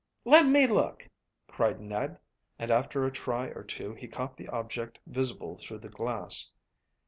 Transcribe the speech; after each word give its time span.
"Let 0.25 0.47
me 0.47 0.65
look," 0.65 1.07
cried 1.47 1.79
Ned, 1.79 2.17
and 2.57 2.71
after 2.71 3.05
a 3.05 3.11
try 3.11 3.49
or 3.49 3.61
two 3.61 3.93
he 3.93 4.07
caught 4.07 4.35
the 4.35 4.47
object 4.49 4.97
visible 5.05 5.57
through 5.57 5.77
the 5.77 5.89
glass. 5.89 6.49